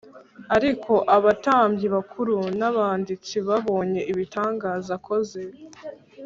[0.55, 5.41] Ariko abatambyi bakuru n’abanditsi babonye ibitangaza akoze